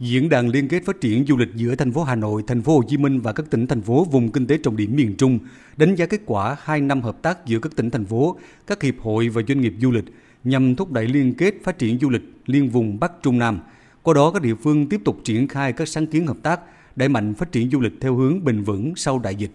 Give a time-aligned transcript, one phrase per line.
[0.00, 2.76] Diễn đàn liên kết phát triển du lịch giữa thành phố Hà Nội, thành phố
[2.76, 5.38] Hồ Chí Minh và các tỉnh thành phố vùng kinh tế trọng điểm miền Trung
[5.76, 9.00] đánh giá kết quả 2 năm hợp tác giữa các tỉnh thành phố, các hiệp
[9.00, 10.04] hội và doanh nghiệp du lịch
[10.44, 13.58] nhằm thúc đẩy liên kết phát triển du lịch liên vùng Bắc Trung Nam.
[14.02, 16.60] Qua đó các địa phương tiếp tục triển khai các sáng kiến hợp tác,
[16.96, 19.50] đẩy mạnh phát triển du lịch theo hướng bền vững sau đại dịch.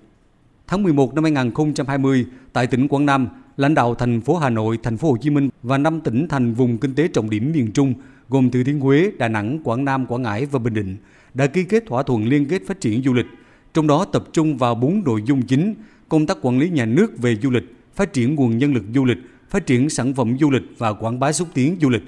[0.67, 4.97] Tháng 11 năm 2020, tại tỉnh Quảng Nam, lãnh đạo thành phố Hà Nội, thành
[4.97, 7.93] phố Hồ Chí Minh và năm tỉnh thành vùng kinh tế trọng điểm miền Trung
[8.29, 10.97] gồm Thừa Thiên Huế, Đà Nẵng, Quảng Nam, Quảng Ngãi và Bình Định
[11.33, 13.25] đã ký kết thỏa thuận liên kết phát triển du lịch,
[13.73, 15.75] trong đó tập trung vào bốn nội dung chính:
[16.09, 19.05] công tác quản lý nhà nước về du lịch, phát triển nguồn nhân lực du
[19.05, 19.17] lịch,
[19.49, 22.03] phát triển sản phẩm du lịch và quảng bá xúc tiến du lịch.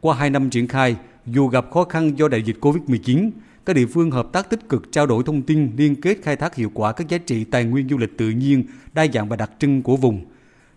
[0.00, 3.30] Qua 2 năm triển khai, dù gặp khó khăn do đại dịch Covid-19,
[3.66, 6.54] các địa phương hợp tác tích cực trao đổi thông tin, liên kết khai thác
[6.54, 8.64] hiệu quả các giá trị tài nguyên du lịch tự nhiên,
[8.94, 10.24] đa dạng và đặc trưng của vùng.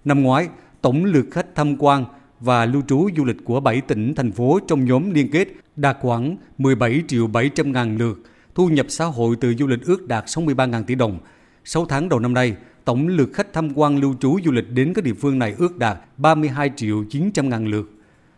[0.10, 0.50] Năm ngoái,
[0.82, 2.06] tổng lượt khách tham quan
[2.40, 5.98] và lưu trú du lịch của 7 tỉnh, thành phố trong nhóm liên kết đạt
[6.02, 8.24] khoảng 17 triệu 700 ngàn lượt,
[8.56, 11.20] thu nhập xã hội từ du lịch ước đạt 63 ngàn tỷ đồng.
[11.66, 14.94] 6 tháng đầu năm nay, tổng lượt khách tham quan lưu trú du lịch đến
[14.94, 17.92] các địa phương này ước đạt 32 triệu 900 ngàn lượt.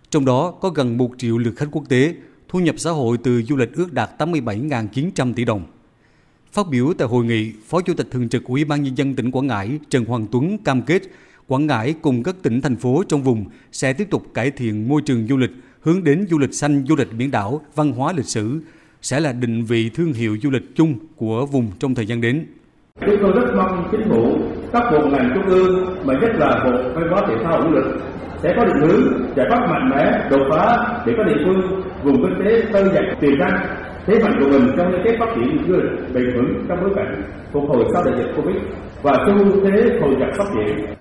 [0.09, 2.15] Trong đó có gần 1 triệu lượt khách quốc tế,
[2.47, 5.63] thu nhập xã hội từ du lịch ước đạt 87.900 tỷ đồng.
[6.51, 9.31] Phát biểu tại hội nghị, Phó Chủ tịch Thường trực Ủy ban Nhân dân tỉnh
[9.31, 11.01] Quảng Ngãi Trần Hoàng Tuấn cam kết
[11.51, 15.01] Quảng Ngãi cùng các tỉnh, thành phố trong vùng sẽ tiếp tục cải thiện môi
[15.05, 18.25] trường du lịch, hướng đến du lịch xanh, du lịch biển đảo, văn hóa lịch
[18.25, 18.59] sử,
[19.01, 22.45] sẽ là định vị thương hiệu du lịch chung của vùng trong thời gian đến.
[23.05, 24.37] Chúng tôi rất mong chính phủ,
[24.73, 28.01] các bộ ngành trung ương, mà nhất là Bộ Văn hóa Thể thao du lịch
[28.43, 29.01] sẽ có định hướng
[29.35, 33.19] giải pháp mạnh mẽ đột phá để các địa phương vùng kinh tế tư dạch
[33.21, 33.65] tiềm năng
[34.05, 36.91] thế mạnh của mình trong liên kết phát triển du lịch bền vững trong bối
[36.95, 38.55] cảnh phục hồi sau đại dịch covid
[39.01, 40.95] và xu thế hồi nhập phát triển